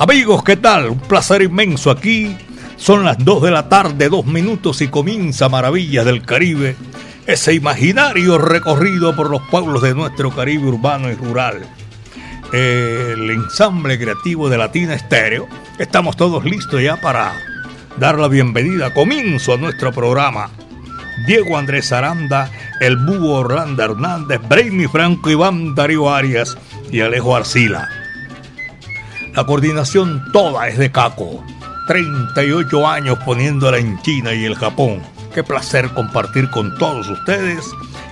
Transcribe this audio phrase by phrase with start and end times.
[0.00, 0.90] Amigos, ¿qué tal?
[0.90, 2.36] Un placer inmenso aquí.
[2.76, 6.74] Son las 2 de la tarde, dos minutos y comienza Maravillas del Caribe,
[7.24, 11.64] ese imaginario recorrido por los pueblos de nuestro Caribe urbano y rural.
[12.52, 15.46] El ensamble creativo de Latina Estéreo.
[15.78, 17.34] Estamos todos listos ya para
[17.96, 20.50] dar la bienvenida, comienzo a nuestro programa.
[21.24, 22.50] Diego Andrés Aranda,
[22.80, 26.58] el Búho Orlando Hernández, Brainy Franco, Iván Darío Arias
[26.90, 28.03] y Alejo Arcila.
[29.34, 31.44] La coordinación toda es de Caco.
[31.88, 35.02] 38 años poniéndola en China y el Japón.
[35.34, 37.64] Qué placer compartir con todos ustedes.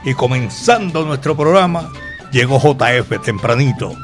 [0.04, 1.92] Y comenzando nuestro programa,
[2.32, 3.94] llegó JF tempranito.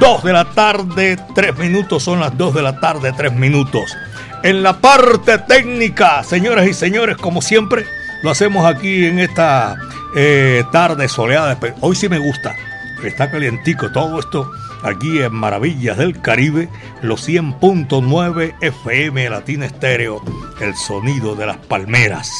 [0.00, 3.94] 2 de la tarde, 3 minutos, son las 2 de la tarde, 3 minutos.
[4.42, 7.84] En la parte técnica, señoras y señores, como siempre,
[8.22, 9.76] lo hacemos aquí en esta
[10.16, 11.58] eh, tarde soleada.
[11.82, 12.56] Hoy sí me gusta,
[13.04, 14.50] está calientico todo esto
[14.84, 16.68] aquí en Maravillas del Caribe,
[17.02, 20.22] los 100.9 FM Latina Estéreo,
[20.60, 22.30] el sonido de las palmeras.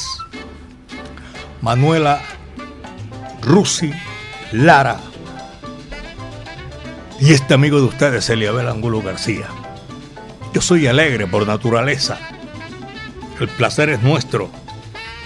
[1.61, 2.21] Manuela
[3.41, 3.91] Rusi
[4.51, 4.99] Lara
[7.19, 9.47] y este amigo de ustedes, Eliabel Angulo García.
[10.53, 12.19] Yo soy alegre por naturaleza.
[13.39, 14.49] El placer es nuestro.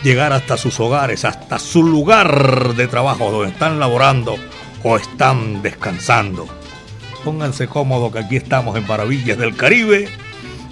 [0.03, 4.37] Llegar hasta sus hogares, hasta su lugar de trabajo donde están laborando
[4.83, 6.58] o están descansando
[7.23, 10.07] Pónganse cómodos que aquí estamos en Maravillas del Caribe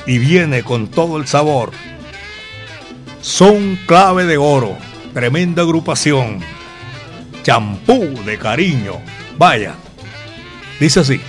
[0.05, 1.71] y viene con todo el sabor.
[3.21, 4.77] Son clave de oro,
[5.13, 6.39] tremenda agrupación.
[7.43, 8.93] Champú de cariño.
[9.37, 9.75] Vaya,
[10.79, 11.21] dice así.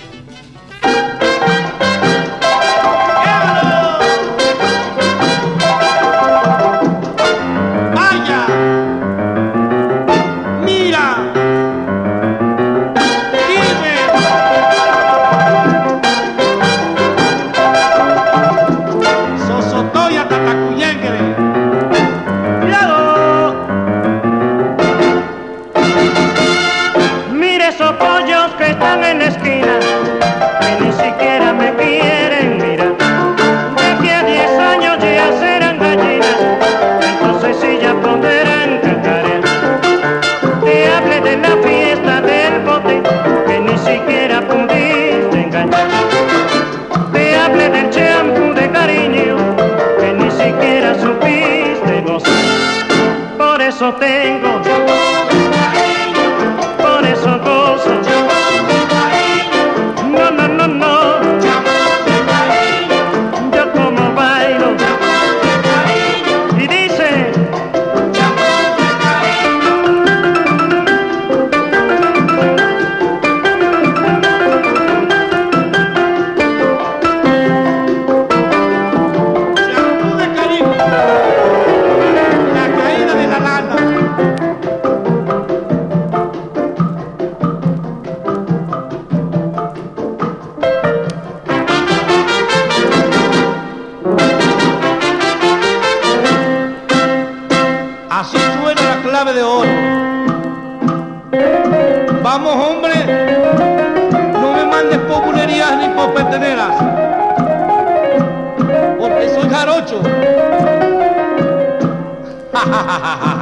[112.88, 113.38] ha ha ha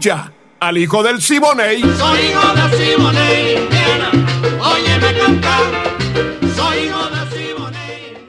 [0.00, 1.82] Escucha al hijo del Siboney.
[1.82, 4.10] Soy hijo del Siboney, Indiana.
[4.62, 5.60] Óyeme cantar.
[6.56, 8.26] Soy hijo del Siboney,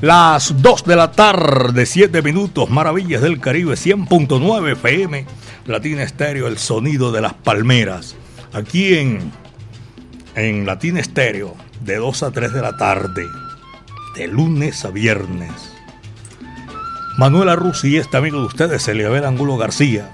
[0.00, 5.26] Las 2 de la tarde, 7 minutos, Maravillas del Caribe, 100.9 FM,
[5.66, 8.16] Latina Estéreo, el sonido de las palmeras.
[8.54, 9.30] Aquí en,
[10.36, 13.26] en Latina Estéreo, de 2 a 3 de la tarde,
[14.16, 15.77] de lunes a viernes.
[17.18, 20.08] Manuela Rusi y este amigo de ustedes, Eliabel Angulo García.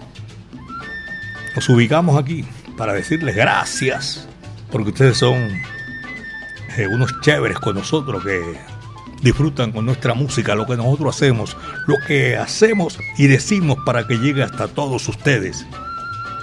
[1.55, 2.47] Nos ubicamos aquí
[2.79, 4.27] para decirles gracias,
[4.73, 5.35] porque ustedes son
[6.79, 8.41] eh, unos chéveres con nosotros que
[9.21, 14.17] disfrutan con nuestra música, lo que nosotros hacemos, lo que hacemos y decimos para que
[14.17, 15.67] llegue hasta todos ustedes.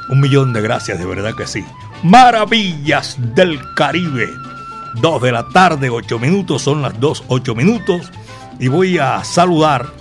[0.09, 1.65] Un millón de gracias, de verdad que sí.
[2.03, 4.29] Maravillas del Caribe.
[5.01, 8.11] Dos de la tarde, ocho minutos, son las dos, ocho minutos.
[8.59, 10.00] Y voy a saludar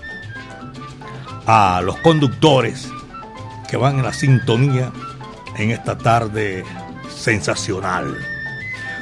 [1.52, 2.88] a los conductores
[3.68, 4.92] que van en la sintonía
[5.56, 6.62] en esta tarde
[7.12, 8.16] sensacional.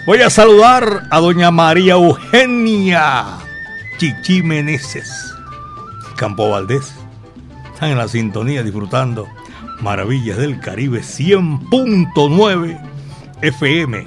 [0.07, 3.37] Voy a saludar a doña María Eugenia
[3.99, 5.11] Chichi Meneses,
[6.17, 6.95] Campo Valdés.
[7.75, 9.29] Están en la sintonía disfrutando
[9.83, 12.81] Maravillas del Caribe 100.9
[13.43, 14.07] FM.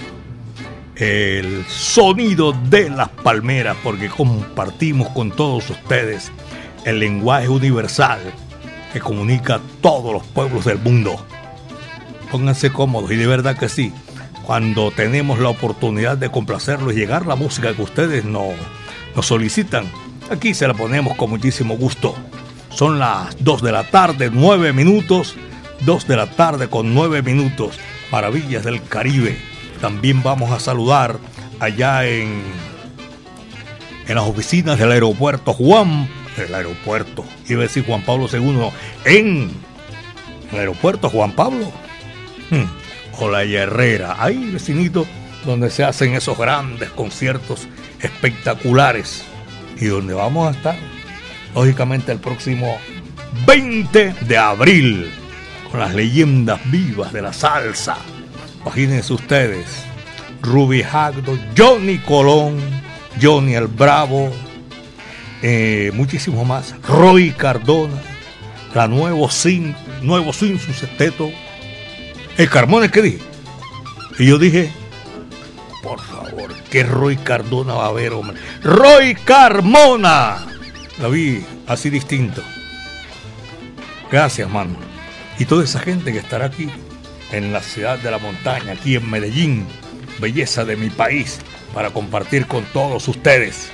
[0.95, 6.31] El sonido de las palmeras, porque compartimos con todos ustedes
[6.85, 8.19] el lenguaje universal
[8.93, 11.25] que comunica a todos los pueblos del mundo.
[12.31, 13.93] Pónganse cómodos y de verdad que sí,
[14.43, 18.53] cuando tenemos la oportunidad de complacerlos y llegar la música que ustedes nos,
[19.15, 19.85] nos solicitan,
[20.29, 22.15] aquí se la ponemos con muchísimo gusto.
[22.69, 25.35] Son las 2 de la tarde, 9 minutos,
[25.85, 27.77] 2 de la tarde con 9 minutos,
[28.11, 29.37] maravillas del Caribe.
[29.81, 31.17] También vamos a saludar
[31.59, 32.41] allá en,
[34.07, 36.07] en las oficinas del aeropuerto Juan
[36.37, 38.69] el aeropuerto, iba a decir Juan Pablo II,
[39.05, 39.51] en
[40.51, 41.71] el aeropuerto Juan Pablo,
[42.49, 45.05] hmm, o la Herrera, ahí vecinito
[45.45, 47.67] donde se hacen esos grandes conciertos
[47.99, 49.23] espectaculares.
[49.79, 50.75] Y donde vamos a estar,
[51.55, 52.77] lógicamente, el próximo
[53.47, 55.11] 20 de abril,
[55.69, 57.97] con las leyendas vivas de la salsa.
[58.61, 59.65] Imagínense ustedes,
[60.41, 62.59] Ruby Hagdo, Johnny Colón,
[63.19, 64.31] Johnny el Bravo,
[65.41, 66.75] eh, muchísimo más.
[66.87, 68.01] Roy Cardona,
[68.73, 70.69] la nuevo Sin, nuevo Sin, su.
[72.37, 73.19] El Carmona, ¿qué dije?
[74.19, 74.71] Y yo dije,
[75.81, 78.37] por favor, ¿qué Roy Cardona va a haber, hombre?
[78.63, 80.45] ¡Roy Carmona!
[80.99, 82.43] La vi así distinto.
[84.11, 84.75] Gracias, mano.
[85.39, 86.69] Y toda esa gente que estará aquí,
[87.31, 89.65] en la ciudad de la montaña, aquí en Medellín,
[90.19, 91.39] belleza de mi país,
[91.73, 93.71] para compartir con todos ustedes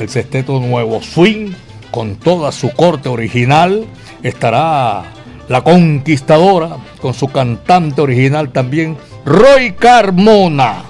[0.00, 1.52] el sexteto nuevo swing
[1.90, 3.86] con toda su corte original.
[4.22, 5.04] Estará
[5.48, 10.84] la conquistadora con su cantante original también, Roy Carmona.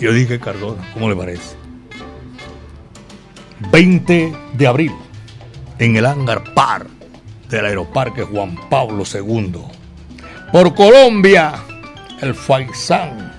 [0.00, 1.56] Yo dije Cardona, ¿cómo le parece?
[3.70, 4.92] 20 de abril,
[5.78, 6.86] en el hangar par
[7.48, 9.60] del Aeroparque Juan Pablo II.
[10.50, 11.54] Por Colombia,
[12.20, 13.31] el Faisán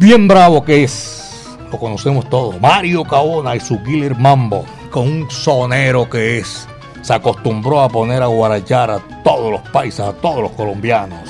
[0.00, 5.30] bien bravo que es, lo conocemos todos, Mario Caona y su Killer Mambo, con un
[5.30, 6.66] sonero que es,
[7.02, 11.28] se acostumbró a poner a guarachar a todos los paisas, a todos los colombianos,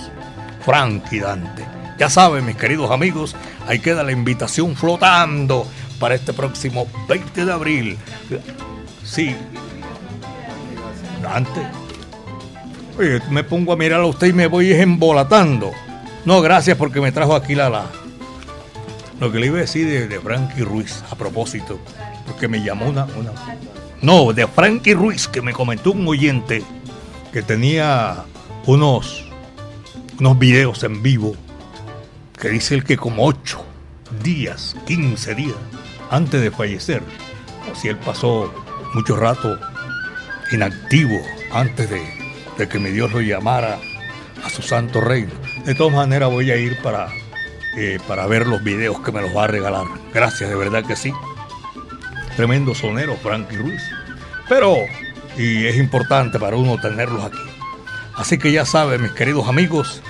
[0.65, 1.65] Frankie Dante.
[1.99, 3.35] Ya saben, mis queridos amigos,
[3.67, 5.67] ahí queda la invitación flotando
[5.99, 7.99] para este próximo 20 de abril.
[9.05, 9.35] Sí,
[11.21, 11.61] Dante.
[12.97, 15.73] Oye, me pongo a mirar a usted y me voy embolatando.
[16.25, 17.87] No, gracias porque me trajo aquí la, la,
[19.21, 21.79] lo que le iba a decir de, de Frankie Ruiz, a propósito,
[22.27, 23.33] porque me llamó una, una...
[24.01, 26.63] No, de Frankie Ruiz, que me comentó un oyente
[27.31, 28.25] que tenía
[28.67, 29.29] unos,
[30.19, 31.37] unos videos en vivo,
[32.39, 33.63] que dice el que como 8
[34.23, 35.57] días, 15 días,
[36.11, 37.03] antes de fallecer,
[37.71, 38.53] o si él pasó
[38.95, 39.59] mucho rato
[40.51, 41.21] inactivo
[41.53, 42.03] antes de,
[42.57, 43.79] de que mi Dios lo llamara
[44.43, 45.33] a su santo reino.
[45.67, 47.11] De todas maneras voy a ir para
[47.77, 49.87] eh, para ver los videos que me los va a regalar.
[50.13, 51.13] Gracias, de verdad que sí.
[52.37, 53.83] Tremendo sonero, Frankie Ruiz.
[54.49, 54.77] Pero,
[55.37, 57.39] y es importante para uno tenerlos aquí.
[58.17, 60.03] Así que ya saben, mis queridos amigos,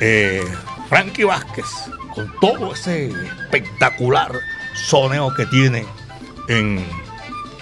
[0.00, 0.42] eh,
[0.88, 1.66] Frankie Vázquez,
[2.14, 4.32] con todo ese espectacular
[4.74, 5.84] soneo que tiene
[6.48, 6.82] en,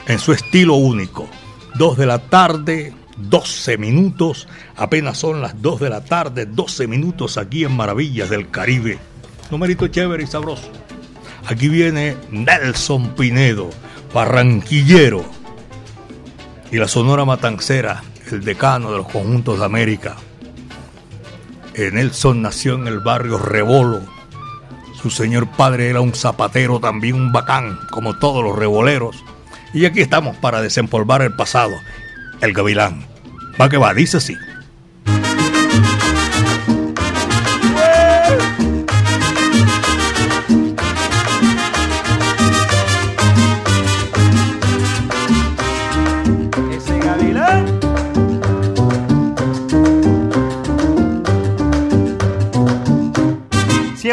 [0.07, 1.29] en su estilo único.
[1.75, 7.37] Dos de la tarde, 12 minutos, apenas son las 2 de la tarde, 12 minutos
[7.37, 8.99] aquí en Maravillas del Caribe
[9.55, 10.69] numerito chévere y sabroso.
[11.47, 13.71] Aquí viene Nelson Pinedo
[14.13, 15.25] barranquillero
[16.73, 20.17] y la Sonora Matancera, el decano de los conjuntos de América.
[21.77, 24.01] Nelson nació en el barrio Rebolo.
[25.01, 29.23] Su señor padre era un zapatero, también un bacán, como todos los reboleros.
[29.73, 31.75] Y aquí estamos para desempolvar el pasado,
[32.41, 33.07] el gavilán.
[33.61, 34.37] Va que va, dice así.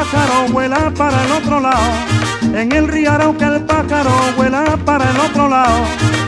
[0.00, 1.92] Pájaro vuela para el otro lado.
[2.54, 5.76] En el río Arauca el pájaro vuela para el otro lado.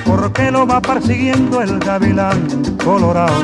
[0.04, 2.46] Porque lo va persiguiendo el gavilán
[2.84, 3.42] colorado.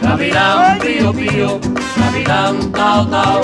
[0.00, 1.60] Gavilán pío pío,
[1.96, 3.40] gavilán tao tao,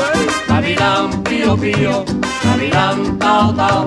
[0.48, 2.04] gavilán pío pío,
[2.42, 3.86] gavilán tao tao.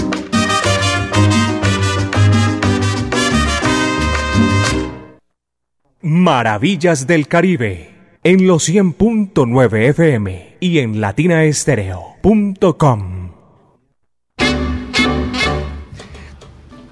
[6.03, 13.31] Maravillas del Caribe en los 100.9 FM y en latinaestereo.com.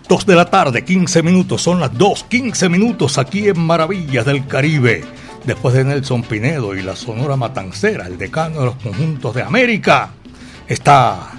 [0.08, 4.46] Dos de la tarde, 15 minutos, son las 2, 15 minutos aquí en Maravillas del
[4.46, 5.04] Caribe.
[5.44, 10.12] Después de Nelson Pinedo y la Sonora Matancera, el decano de los conjuntos de América,
[10.68, 11.32] está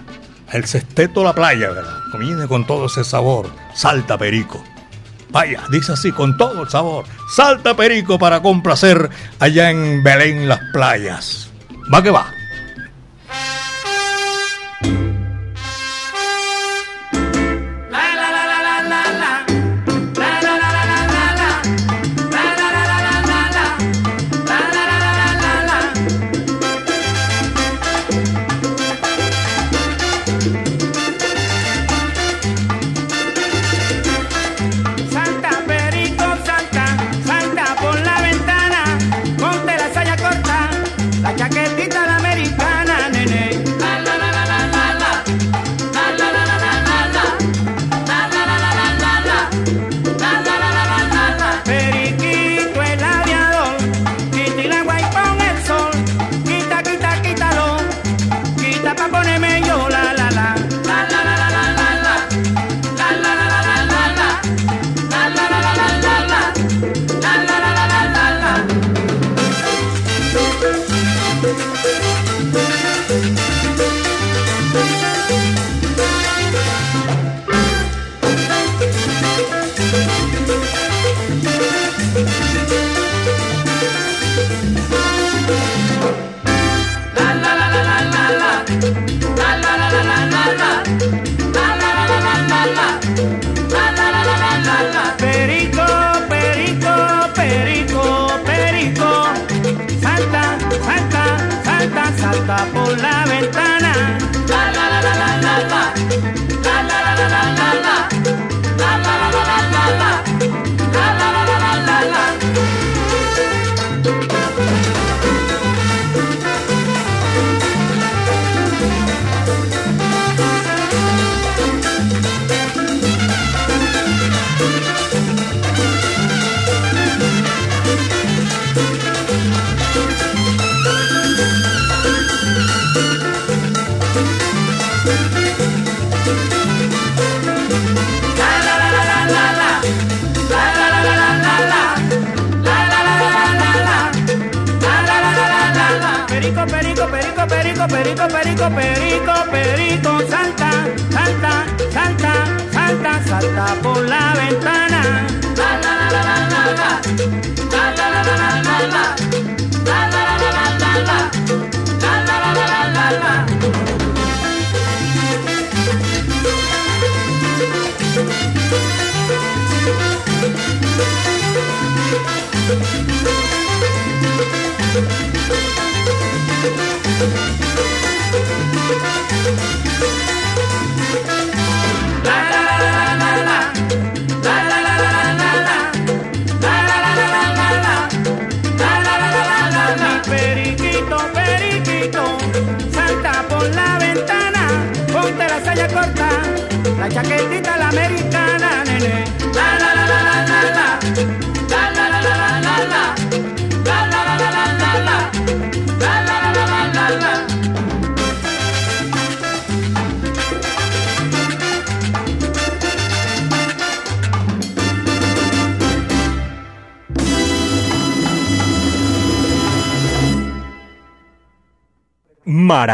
[0.52, 1.98] el Sesteto La Playa, ¿verdad?
[2.18, 3.48] Viene con todo ese sabor.
[3.74, 4.60] Salta Perico.
[5.30, 7.04] Vaya, dice así, con todo el sabor.
[7.34, 9.08] Salta Perico para complacer
[9.38, 11.50] allá en Belén las playas.
[11.92, 12.39] Va que va.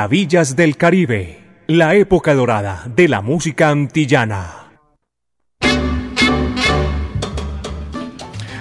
[0.06, 4.68] Maravillas del Caribe, la época dorada de la música antillana.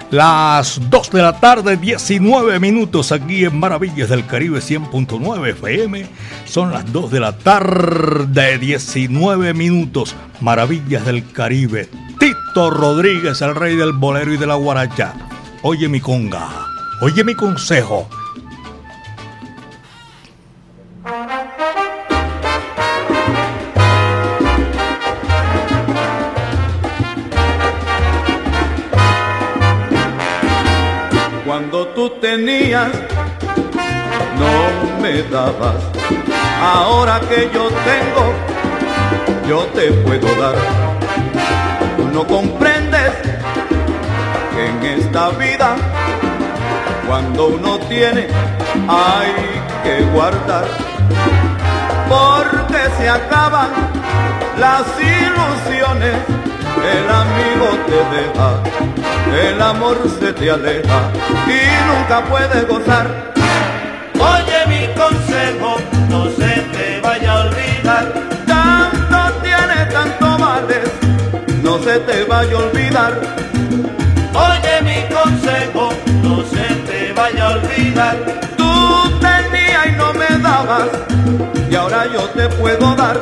[0.10, 6.08] Las 2 de la tarde, 19 minutos aquí en Maravillas del Caribe 100.9 FM.
[6.46, 10.16] Son las 2 de la tarde, 19 minutos.
[10.42, 11.88] Maravillas del Caribe.
[12.20, 15.14] Tito Rodríguez, el rey del bolero y de la guaracha.
[15.62, 16.50] Oye mi conga,
[17.02, 18.10] oye mi consejo.
[32.12, 32.88] Tenías,
[34.40, 35.76] no me dabas.
[36.62, 38.34] Ahora que yo tengo,
[39.48, 40.56] yo te puedo dar.
[41.98, 43.12] Tú no comprendes
[44.54, 45.76] que en esta vida,
[47.08, 48.28] cuando uno tiene,
[48.88, 49.34] hay
[49.84, 50.66] que guardar.
[52.10, 53.70] Porque se acaban
[54.58, 56.16] las ilusiones,
[56.86, 61.00] el amigo te deja, el amor se te aleja
[61.48, 63.34] y nunca puedes gozar.
[64.20, 65.78] Oye mi consejo,
[66.10, 68.14] no se te vaya a olvidar.
[68.46, 70.90] Tanto tiene, tanto vales,
[71.64, 73.22] no se te vaya a olvidar.
[74.34, 75.90] Oye mi consejo,
[76.24, 78.16] no se te vaya a olvidar.
[78.58, 80.90] Tú tenías y no me dabas,
[81.70, 83.20] y ahora yo te puedo dar.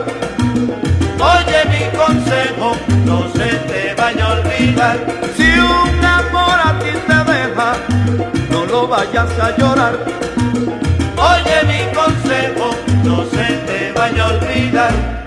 [5.37, 7.75] Si un amor a ti te deja,
[8.51, 9.97] no lo vayas a llorar.
[11.31, 15.22] Oye mi consejo, no se te vaya a olvidar.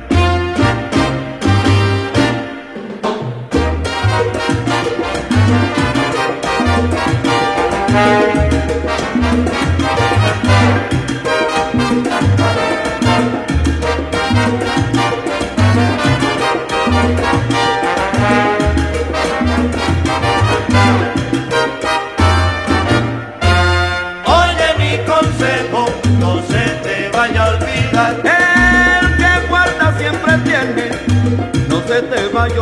[32.38, 32.52] Oye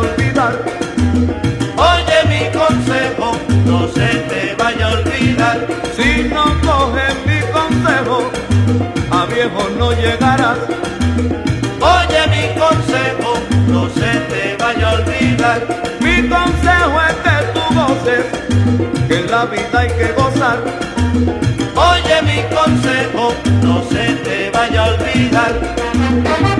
[2.29, 5.67] mi consejo, no se te vaya a olvidar.
[5.97, 8.31] Si no coges mi consejo,
[9.11, 10.59] a viejo no llegarás.
[11.81, 13.33] Oye mi consejo,
[13.67, 15.59] no se te vaya a olvidar.
[15.99, 18.25] Mi consejo es que tú goces,
[19.09, 20.59] que en la vida hay que gozar.
[21.75, 26.54] Oye mi consejo, no se te vaya a olvidar.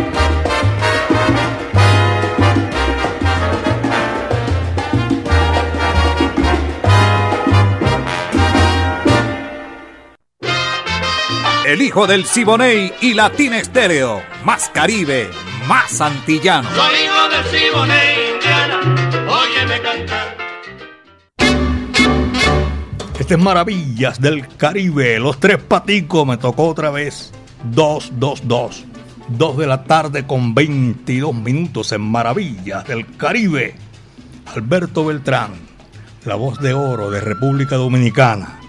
[11.76, 14.22] El hijo del Siboney y Latina Estéreo.
[14.46, 15.30] Más Caribe,
[15.68, 16.70] más antillano.
[16.74, 18.80] Soy hijo del Siboney, Indiana,
[19.28, 20.38] óyeme cantar.
[23.20, 25.20] Este es Maravillas del Caribe.
[25.20, 27.34] Los tres paticos me tocó otra vez.
[27.66, 28.86] 2, 2, 2.
[29.28, 33.76] 2 de la tarde con 22 minutos en Maravillas del Caribe.
[34.46, 35.52] Alberto Beltrán,
[36.24, 38.62] la voz de oro de República Dominicana.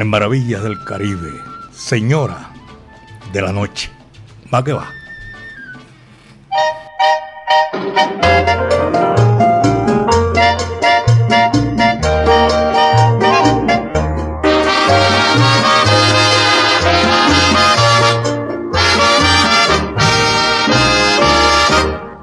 [0.00, 1.30] En Maravillas del Caribe,
[1.72, 2.48] señora
[3.34, 3.90] de la noche.
[4.52, 4.88] Va que va.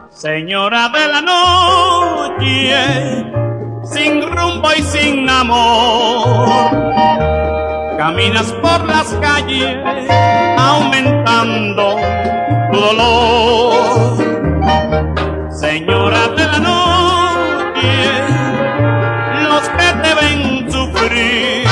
[0.09, 2.73] Señora de la noche,
[3.83, 6.71] sin rumbo y sin amor,
[8.17, 9.77] caminas por las calles
[10.57, 11.97] aumentando
[12.71, 14.17] tu dolor.
[15.51, 17.93] Señora de la noche,
[19.43, 21.67] los que te ven sufrir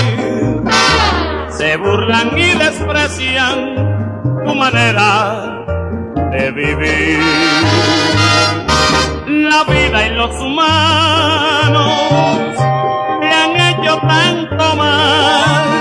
[1.49, 3.57] se burlan y desprecian
[4.45, 5.65] tu manera
[6.31, 7.19] de vivir.
[9.25, 11.91] La vida y los humanos
[13.19, 15.74] te han hecho tanto mal,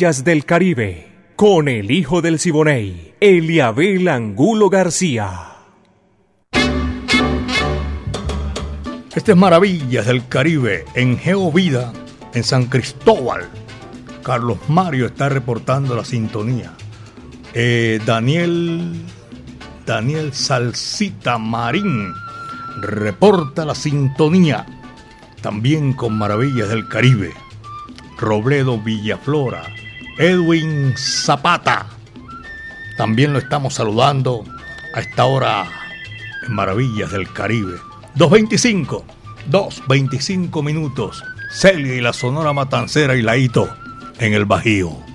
[0.00, 5.58] Maravillas del Caribe, con el hijo del Siboney, Eliabel Angulo García.
[9.14, 11.92] Este es Maravillas del Caribe en Geovida,
[12.32, 13.50] en San Cristóbal.
[14.22, 16.72] Carlos Mario está reportando la sintonía.
[17.52, 19.04] Eh, Daniel,
[19.84, 22.10] Daniel Salsita Marín
[22.80, 24.64] reporta la sintonía.
[25.42, 27.34] También con Maravillas del Caribe.
[28.16, 29.62] Robledo Villaflora,
[30.20, 31.86] Edwin Zapata.
[32.98, 34.44] También lo estamos saludando
[34.94, 35.66] a esta hora
[36.46, 37.78] en Maravillas del Caribe.
[38.16, 39.02] 2.25,
[39.50, 41.24] 2.25 minutos.
[41.50, 43.74] Celia y la Sonora Matancera y Laito
[44.18, 45.09] en el Bajío.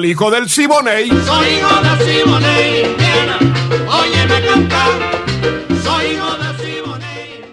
[0.00, 1.08] Al hijo del Siboney.
[1.08, 3.38] Soy hijo del Siboney, Indiana.
[3.86, 4.98] Óyeme cantar.
[5.84, 7.44] Soy hijo del Siboney,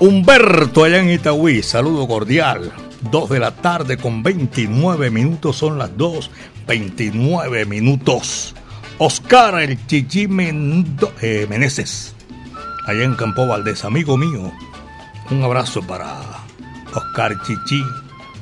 [0.00, 2.72] Humberto allá en Itagüí, saludo cordial.
[3.08, 6.30] 2 de la tarde con 29 minutos, son las 2,
[6.66, 8.56] 29 minutos.
[8.98, 12.16] Oscar el Chichi Mendo, eh, Meneses,
[12.88, 14.52] allá en Campo Valdés, amigo mío.
[15.30, 16.20] Un abrazo para
[16.92, 17.84] Oscar Chichi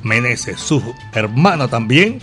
[0.03, 0.81] Meneses, su
[1.13, 2.21] hermana también,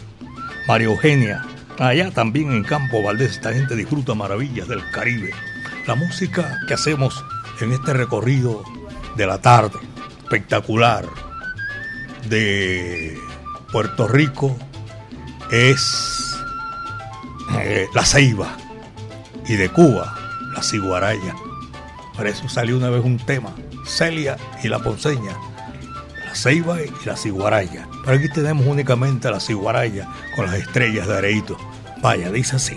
[0.66, 1.44] María Eugenia.
[1.78, 5.30] Allá también en Campo Valdés, esta gente disfruta maravillas del Caribe.
[5.86, 7.24] La música que hacemos
[7.60, 8.64] en este recorrido
[9.16, 9.78] de la tarde,
[10.24, 11.06] espectacular,
[12.28, 13.18] de
[13.72, 14.56] Puerto Rico,
[15.50, 16.36] es
[17.60, 18.56] eh, la ceiba.
[19.46, 20.14] Y de Cuba,
[20.54, 21.34] la ciguaraya.
[22.14, 23.54] Por eso salió una vez un tema,
[23.86, 25.36] Celia y la Ponceña,
[26.38, 27.88] ceiba y la ciguaraya.
[28.04, 31.56] Pero aquí tenemos únicamente la ciguaraya con las estrellas de Areito.
[32.00, 32.76] Vaya, dice así.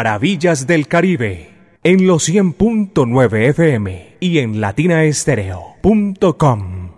[0.00, 6.92] Maravillas del Caribe en los 100.9 FM y en latinaestereo.com.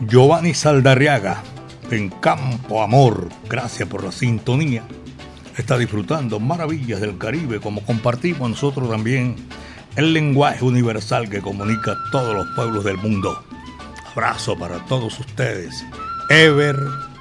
[0.00, 1.44] Giovanni Saldarriaga,
[1.92, 4.82] en Campo Amor, gracias por la sintonía.
[5.56, 9.36] Está disfrutando maravillas del Caribe como compartimos nosotros también
[9.94, 13.44] el lenguaje universal que comunica a todos los pueblos del mundo.
[14.10, 15.84] Abrazo para todos ustedes.
[16.30, 16.74] Ever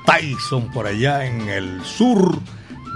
[0.05, 2.39] Tyson por allá en el sur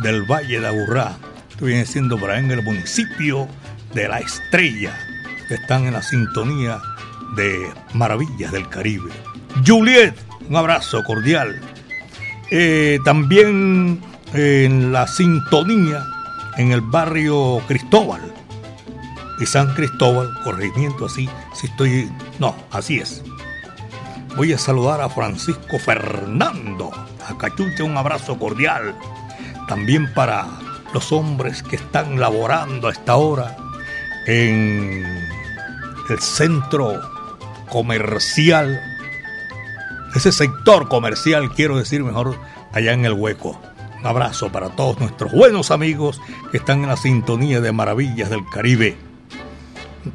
[0.02, 1.18] del Valle de Aburrá.
[1.50, 3.48] Esto viene siendo por allá en el municipio
[3.94, 4.98] de La Estrella,
[5.50, 6.80] están en la sintonía
[7.36, 9.12] de Maravillas del Caribe.
[9.66, 10.14] Juliet,
[10.50, 11.60] un abrazo cordial.
[12.52, 14.02] Eh, también
[14.34, 16.06] en la sintonía
[16.58, 18.22] en el barrio Cristóbal
[19.40, 22.10] y San Cristóbal, corregimiento así, si estoy...
[22.40, 23.24] No, así es.
[24.36, 26.92] Voy a saludar a Francisco Fernando,
[27.28, 28.96] a Cachucha un abrazo cordial.
[29.68, 30.48] También para
[30.94, 33.58] los hombres que están laborando a esta hora
[34.26, 35.04] en
[36.10, 37.02] el centro
[37.70, 38.80] comercial,
[40.16, 42.38] ese sector comercial, quiero decir mejor,
[42.74, 43.60] allá en el hueco.
[44.00, 48.46] Un abrazo para todos nuestros buenos amigos que están en la sintonía de Maravillas del
[48.46, 48.96] Caribe.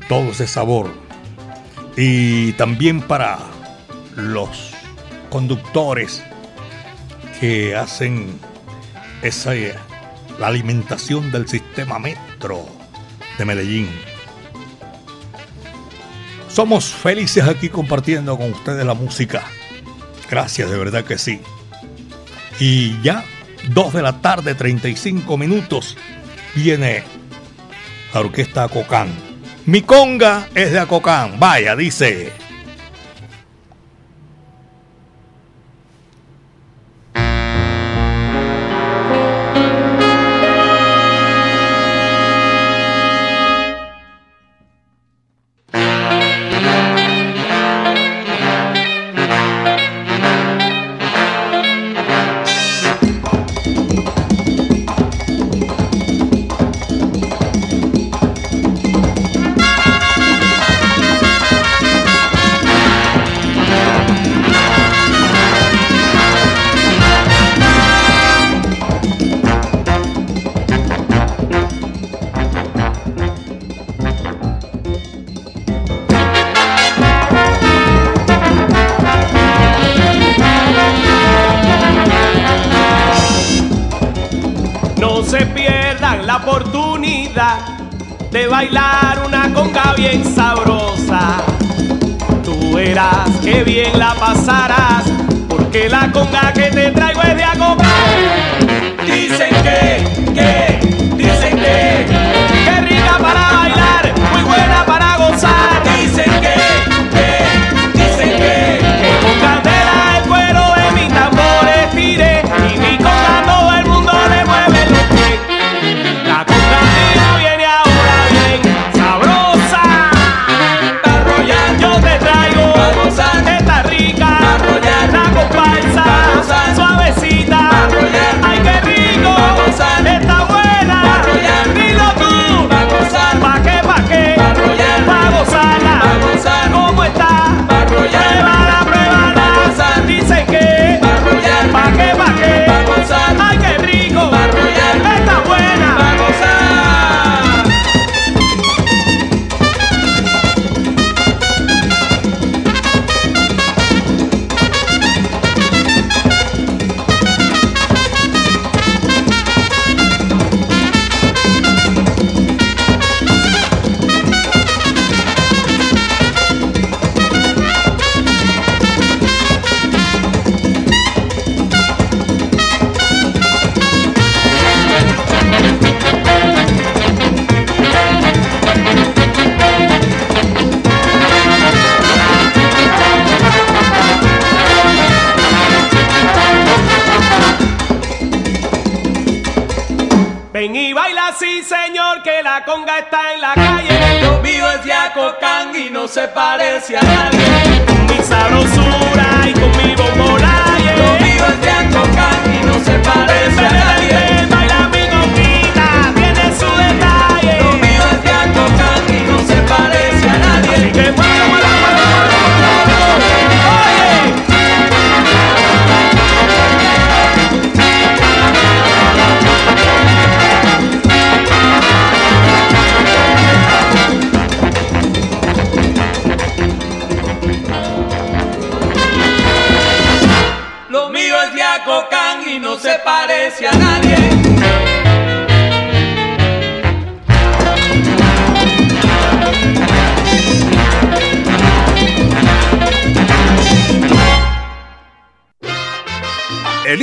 [0.09, 0.91] Todo ese sabor.
[1.97, 3.39] Y también para
[4.17, 4.71] los
[5.31, 6.23] conductores
[7.41, 8.39] que hacen
[9.23, 9.53] esa,
[10.39, 12.67] la alimentación del sistema metro
[13.39, 13.89] de Medellín.
[16.49, 19.43] Somos felices aquí compartiendo con ustedes la música.
[20.31, 21.41] Gracias, de verdad que sí.
[22.61, 23.25] Y ya,
[23.71, 25.97] 2 de la tarde, 35 minutos,
[26.55, 27.05] viene
[28.13, 29.09] la orquesta Acocán.
[29.65, 31.39] Mi conga es de Acocán.
[31.39, 32.42] Vaya, dice.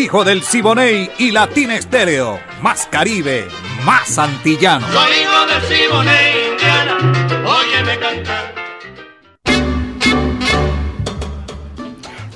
[0.10, 2.40] Hijo del Siboney y Latina Estéreo.
[2.64, 3.48] Más Caribe,
[3.86, 4.88] más antillano.
[4.92, 6.98] Soy hijo del Siboney, Indiana,
[7.46, 8.56] óyeme cantar.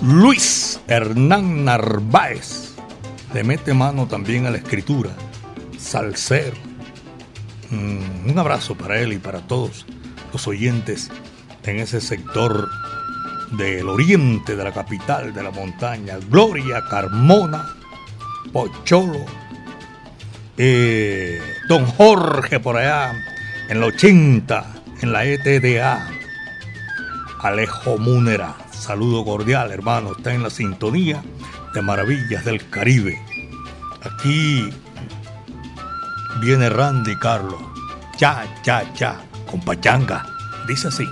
[0.04, 2.76] Luis Hernán Narváez
[3.34, 5.10] le mete mano también a la escritura.
[5.80, 6.58] Salcero.
[7.72, 9.88] Mm, un abrazo para él y para todos
[10.32, 11.10] los oyentes
[11.64, 12.70] en ese sector
[13.58, 16.18] del oriente de la capital de la montaña.
[16.30, 17.76] Gloria, Carmona,
[18.52, 19.26] Pocholo,
[20.58, 23.14] eh, Don Jorge por allá
[23.70, 24.66] en la 80,
[25.02, 26.10] en la ETDA.
[27.42, 31.22] Alejo Múnera, saludo cordial hermano, está en la sintonía
[31.74, 33.22] de Maravillas del Caribe.
[34.04, 34.70] Aquí
[36.42, 37.62] viene Randy Carlos,
[38.18, 39.18] cha, cha, cha,
[39.50, 40.26] con pachanga,
[40.68, 41.06] dice así.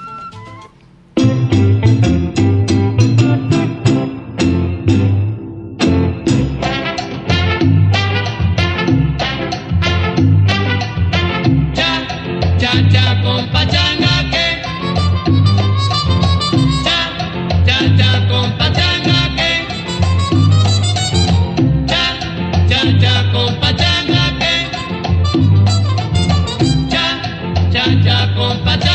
[28.00, 28.91] pacha, con.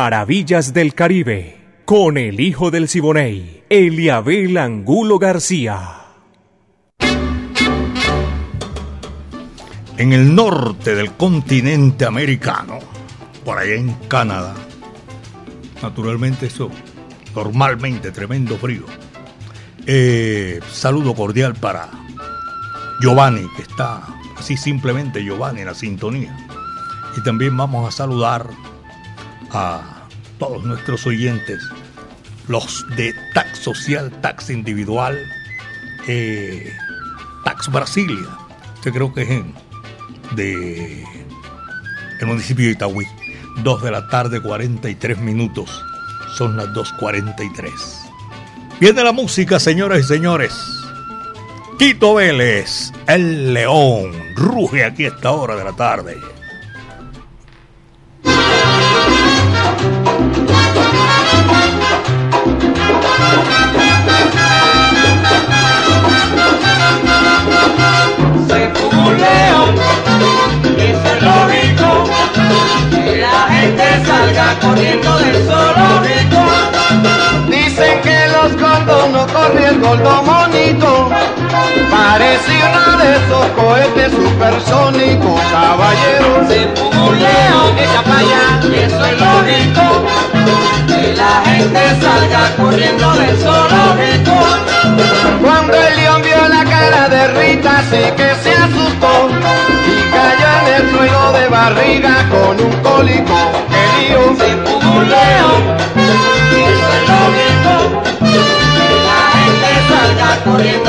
[0.00, 6.02] Maravillas del Caribe, con el hijo del Siboney, Eliabel Angulo García.
[9.96, 12.78] En el norte del continente americano,
[13.44, 14.54] por allá en Canadá,
[15.82, 16.70] naturalmente eso,
[17.34, 18.84] normalmente tremendo frío.
[19.84, 21.90] Eh, saludo cordial para
[23.00, 26.36] Giovanni, que está así simplemente Giovanni en la sintonía.
[27.16, 28.46] Y también vamos a saludar
[29.52, 30.06] a
[30.38, 31.62] todos nuestros oyentes,
[32.48, 35.18] los de Tax Social, Tax Individual,
[36.06, 36.72] eh,
[37.44, 38.28] Tax Brasilia,
[38.74, 39.54] este creo que es en,
[40.36, 41.04] de
[42.20, 43.06] el municipio de Itagüí.
[43.62, 45.84] 2 de la tarde, 43 minutos.
[46.36, 47.70] Son las 2.43.
[48.80, 50.54] Viene la música, señoras y señores.
[51.78, 56.16] Tito Vélez, el león, ruge aquí a esta hora de la tarde.
[74.60, 76.42] Corriendo del zoológico.
[77.48, 81.17] Dicen que los gordos no corren gordo monito.
[81.90, 86.48] Parece uno de esos cohetes supersónicos, caballero.
[86.48, 89.82] Se fue un echa para allá y eso es lógico
[90.86, 94.36] que la gente salga corriendo del zoológico.
[95.42, 99.28] Cuando el león vio la cara de Rita sí que se asustó
[99.86, 103.36] y cayó en el suelo de barriga con un cólico
[103.70, 105.60] que dio Se pudo un león,
[105.96, 110.87] y eso es lógico, que la gente salga corriendo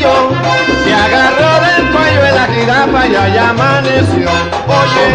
[0.00, 0.30] yo.
[0.84, 4.30] Se agarró del cuello en la jirafa y allá amaneció.
[4.66, 5.06] Oye,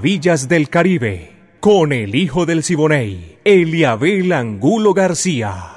[0.00, 1.30] Maravillas del Caribe,
[1.60, 5.72] con el hijo del Siboney, Eliabel Angulo García.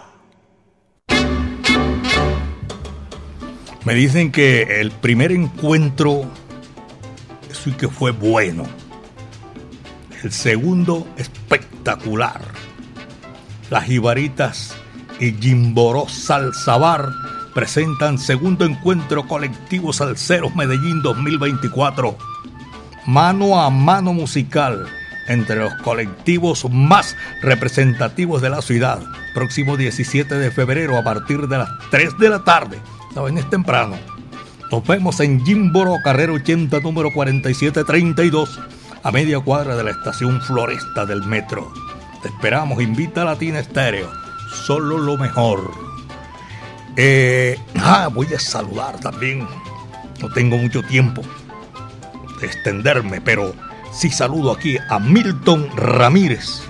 [3.84, 6.24] Me dicen que el primer encuentro
[7.52, 8.64] sí que fue bueno.
[10.24, 12.40] El segundo espectacular.
[13.70, 14.74] Las Jibaritas
[15.20, 17.10] y Jimboró Salsabar
[17.54, 22.33] presentan segundo encuentro colectivo Salceros Medellín 2024.
[23.06, 24.88] Mano a mano musical
[25.28, 29.02] entre los colectivos más representativos de la ciudad.
[29.34, 32.80] Próximo 17 de febrero a partir de las 3 de la tarde.
[33.14, 33.98] Saben, es temprano.
[34.72, 38.60] Nos vemos en Jimboro, carrera 80, número 4732,
[39.04, 41.74] a media cuadra de la estación Floresta del metro.
[42.22, 44.10] Te esperamos, invita a Latina Estéreo.
[44.66, 45.72] Solo lo mejor.
[46.96, 49.46] Eh, ah, voy a saludar también.
[50.22, 51.22] No tengo mucho tiempo
[52.46, 53.54] extenderme, pero
[53.92, 56.62] sí saludo aquí a Milton Ramírez,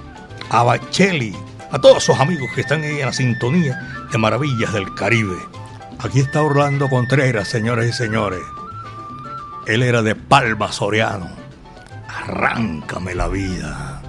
[0.49, 1.35] a Bacheli,
[1.71, 5.37] a todos esos amigos que están ahí en la sintonía de Maravillas del Caribe.
[5.99, 8.43] Aquí está Orlando Contreras, señores y señores.
[9.65, 11.29] Él era de Palma Soriano.
[12.07, 14.02] Arráncame la vida.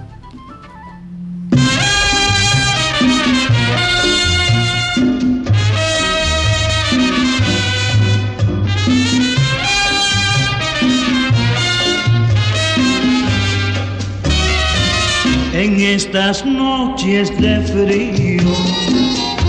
[15.57, 18.51] En estas noches de frío,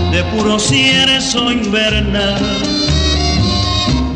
[0.09, 2.41] de puro cierzo invernal,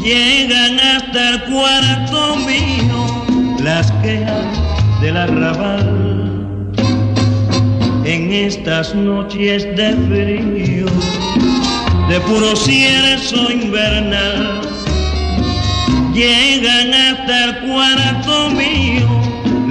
[0.02, 6.64] llegan hasta el cuarto mío las quejas del arrabal.
[8.06, 10.86] En estas noches de frío,
[12.08, 14.62] de puro cierzo invernal,
[16.14, 19.10] llegan hasta el cuarto mío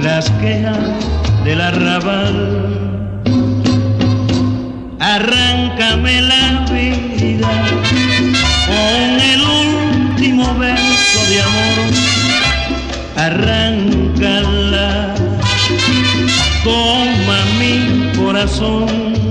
[0.03, 1.10] las quejas
[1.43, 2.69] del arrabal.
[4.99, 7.49] Arráncame la vida
[8.67, 11.91] con el último verso de amor.
[13.15, 15.15] Arráncala,
[16.63, 19.30] toma mi corazón.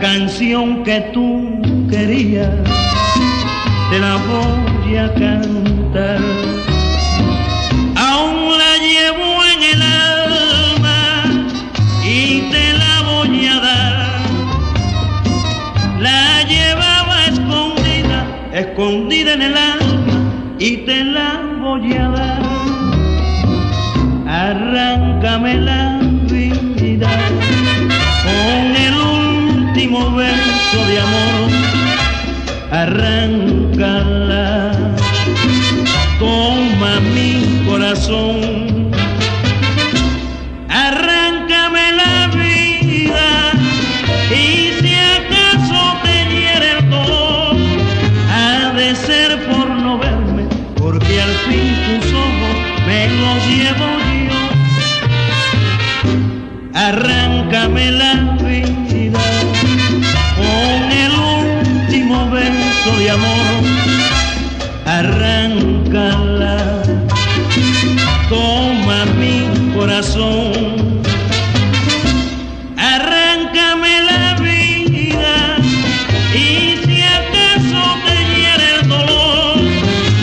[0.00, 2.50] Canción que tú querías,
[3.90, 6.20] te la voy a cantar.
[7.96, 11.24] Aún la llevo en el alma
[12.04, 14.20] y te la voy a dar.
[15.98, 22.42] La llevaba escondida, escondida en el alma y te la voy a dar.
[24.28, 27.25] Arráncame la vida
[29.86, 31.50] último verso de amor.
[32.72, 34.14] Arráncala,
[36.18, 38.85] toma mi corazón.
[70.16, 71.02] Corazón.
[72.76, 75.56] Arráncame la vida
[76.34, 79.58] y si acaso te hiere el dolor,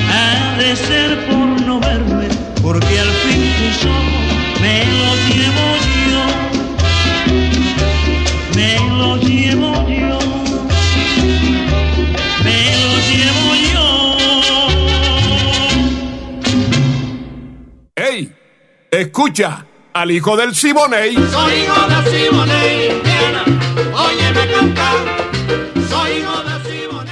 [0.10, 2.28] ha de ser por no verme,
[2.62, 4.26] porque al fin tus ojos
[4.62, 5.68] me los llevo
[6.12, 6.26] yo,
[8.56, 10.20] me los llevo yo,
[12.44, 13.88] me los llevo yo.
[17.96, 18.32] ¡Ey!
[18.92, 21.16] Escucha al hijo del Siboney.
[21.16, 23.46] Soy hijo de Simone, Indiana.
[23.94, 24.96] Óyeme cantar.
[25.90, 27.12] Soy hijo de Simone.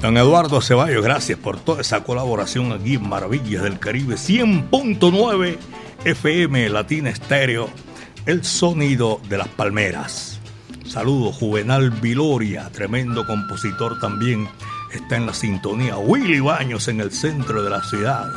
[0.00, 5.58] Don Eduardo Ceballos, gracias por toda esa colaboración aquí en Maravillas del Caribe 100.9
[6.04, 7.70] FM Latina Estéreo,
[8.26, 10.38] el sonido de las palmeras.
[10.86, 14.48] Saludos, Juvenal Viloria, tremendo compositor también,
[14.92, 15.96] está en la sintonía.
[15.96, 18.30] Willy Baños en el centro de la ciudad.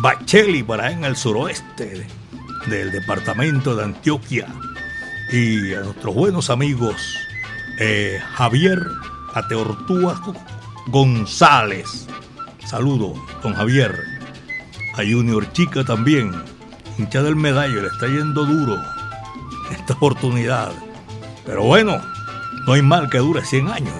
[0.00, 2.06] Bacheli para en el suroeste de-
[2.66, 4.46] del departamento de Antioquia.
[5.32, 6.96] Y a nuestros buenos amigos
[7.78, 8.80] eh, Javier
[9.34, 10.20] Ateortúa
[10.88, 12.06] González.
[12.66, 13.94] Saludo, don Javier.
[14.94, 16.32] A Junior Chica también.
[16.98, 18.76] Hincha del medallo, le está yendo duro
[19.70, 20.72] esta oportunidad.
[21.46, 22.00] Pero bueno,
[22.66, 23.94] no hay mal que dure 100 años.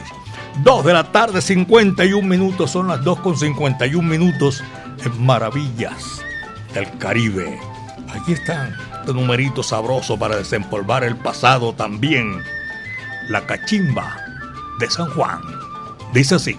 [0.62, 4.62] 2 de la tarde, 51 minutos, son las 2 con 51 minutos
[5.02, 6.20] en Maravillas
[6.74, 7.58] del Caribe.
[8.10, 12.42] Aquí están, este numerito sabroso para desempolvar el pasado también.
[13.28, 14.16] La cachimba
[14.78, 15.40] de San Juan.
[16.12, 16.58] Dice así.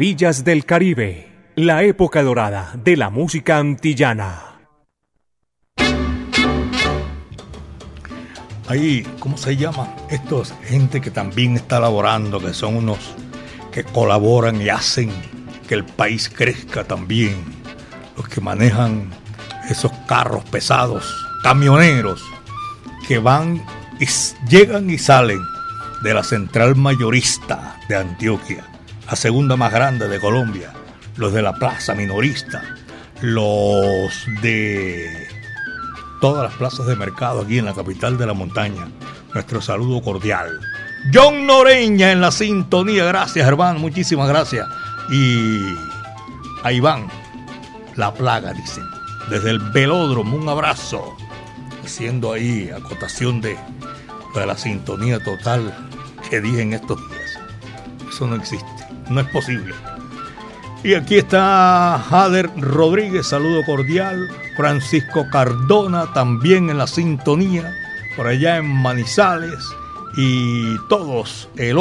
[0.00, 4.62] Maravillas del Caribe, la época dorada de la música antillana.
[8.66, 9.94] Ahí, ¿cómo se llama?
[10.08, 13.14] Estos gente que también está laborando, que son unos
[13.72, 15.12] que colaboran y hacen
[15.68, 17.34] que el país crezca también.
[18.16, 19.10] Los que manejan
[19.68, 22.24] esos carros pesados, camioneros,
[23.06, 23.62] que van
[24.00, 24.06] y
[24.48, 25.40] llegan y salen
[26.02, 28.64] de la central mayorista de Antioquia,
[29.10, 30.72] la segunda más grande de Colombia,
[31.16, 32.62] los de la plaza minorista,
[33.20, 35.26] los de
[36.20, 38.86] todas las plazas de mercado aquí en la capital de la montaña.
[39.34, 40.60] Nuestro saludo cordial.
[41.12, 44.68] John Noreña en la sintonía, gracias hermano, muchísimas gracias.
[45.10, 45.74] Y
[46.62, 47.08] a Iván,
[47.96, 48.84] la plaga, dicen.
[49.28, 51.16] Desde el velódromo, un abrazo.
[51.84, 53.56] Haciendo ahí acotación de,
[54.36, 55.74] de la sintonía total
[56.28, 57.38] que dije en estos días.
[58.08, 58.79] Eso no existe,
[59.10, 59.74] no es posible.
[60.82, 64.30] Y aquí está Jader Rodríguez, saludo cordial.
[64.56, 67.74] Francisco Cardona también en la sintonía,
[68.16, 69.58] por allá en Manizales.
[70.16, 71.78] Y todos, el,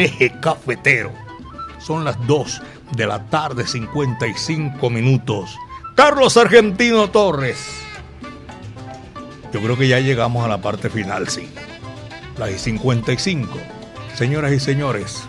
[0.00, 1.12] eje cafetero.
[1.78, 2.62] Son las 2
[2.94, 5.56] de la tarde, 55 minutos.
[5.96, 7.58] Carlos Argentino Torres.
[9.52, 11.48] Yo creo que ya llegamos a la parte final, sí.
[12.38, 13.48] Las 55.
[14.14, 15.24] Señoras y señores,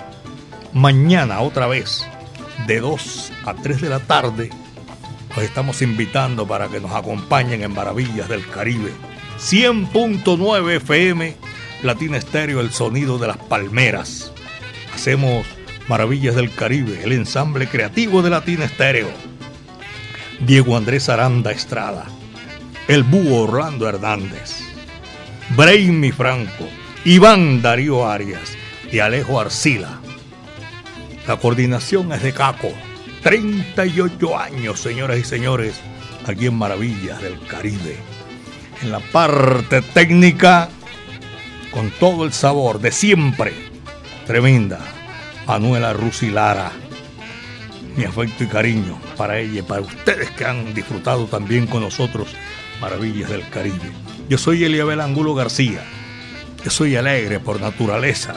[0.74, 2.06] mañana otra vez,
[2.68, 4.50] de 2 a 3 de la tarde,
[5.36, 8.92] los estamos invitando para que nos acompañen en Maravillas del Caribe.
[9.40, 11.36] 100.9 FM,
[11.82, 14.32] Latina Estéreo, el sonido de las palmeras.
[14.94, 15.46] Hacemos
[15.88, 19.10] Maravillas del Caribe, el ensamble creativo de Latina Estéreo.
[20.40, 22.06] Diego Andrés Aranda Estrada,
[22.88, 24.60] el búho Orlando Hernández,
[25.56, 26.68] Brainy Franco,
[27.06, 28.58] Iván Darío Arias
[28.92, 30.03] y Alejo Arcila.
[31.28, 32.72] La coordinación es de Caco.
[33.24, 35.80] 38 años, señoras y señores,
[36.28, 37.96] aquí en Maravillas del Caribe.
[38.82, 40.68] En la parte técnica,
[41.72, 43.54] con todo el sabor de siempre.
[44.28, 44.80] Tremenda.
[45.48, 46.72] Manuela Rusilara.
[47.96, 52.30] Mi afecto y cariño para ella y para ustedes que han disfrutado también con nosotros
[52.82, 53.92] Maravillas del Caribe.
[54.28, 55.84] Yo soy Eliabel Angulo García.
[56.66, 58.36] Yo soy alegre por naturaleza.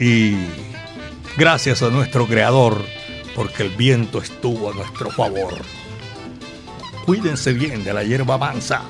[0.00, 0.36] Y
[1.36, 2.84] gracias a nuestro creador,
[3.34, 5.54] porque el viento estuvo a nuestro favor.
[7.04, 8.82] Cuídense bien de la hierba mansa,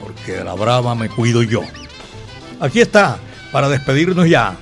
[0.00, 1.62] porque de la brava me cuido yo.
[2.60, 3.18] Aquí está,
[3.50, 4.56] para despedirnos ya,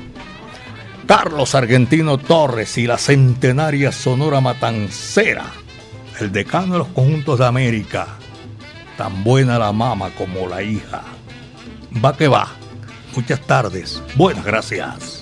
[1.07, 5.47] Carlos Argentino Torres y la centenaria Sonora Matancera,
[6.21, 8.07] el decano de los conjuntos de América,
[8.97, 11.03] tan buena la mama como la hija.
[12.03, 12.49] Va que va.
[13.15, 14.03] Muchas tardes.
[14.17, 15.22] Buenas gracias.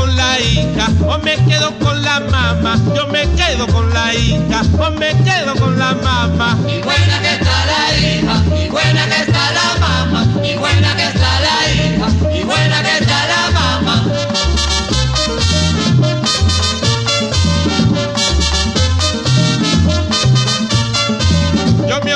[0.41, 5.09] hija, o me quedo con la mamá, yo me quedo con la hija, o me
[5.23, 6.57] quedo con la mamá.
[6.67, 11.05] Y buena que está la hija, y buena que está la mamá, y buena que
[11.05, 13.10] está la hija, y buena que está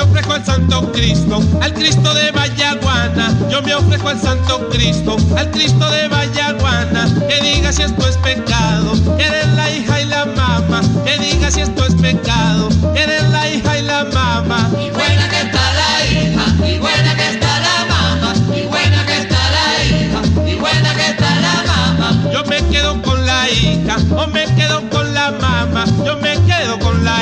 [0.08, 3.34] ofrezco al Santo Cristo, al Cristo de Vallaguana.
[3.50, 7.08] Yo me ofrezco al Santo Cristo, al Cristo de Vallaguana.
[7.28, 10.80] Que diga si esto es pecado, eres la hija y la mamá.
[11.04, 14.70] Que diga si esto es pecado, eres la hija y la mamá.
[14.72, 19.16] Y buena que está la hija, y buena que está la mamá, y buena que
[19.18, 22.32] está la hija, y buena que está la mamá.
[22.32, 25.84] Yo me quedo con la hija, o me quedo con la mamá.
[26.04, 26.35] Yo me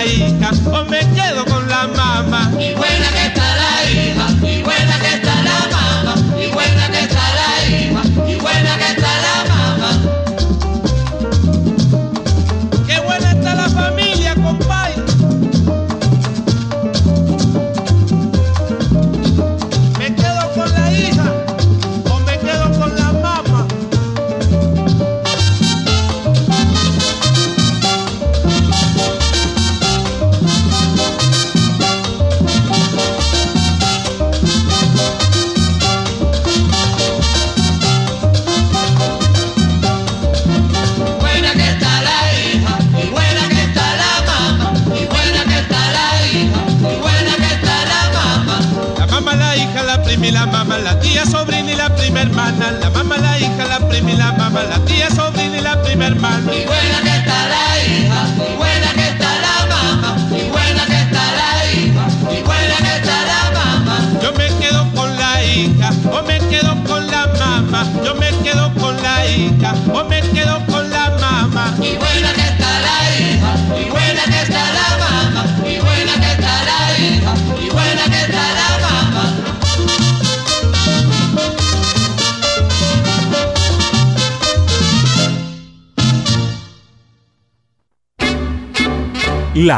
[0.02, 2.50] la o me quedo con la mamá.
[2.58, 3.43] Y buena que está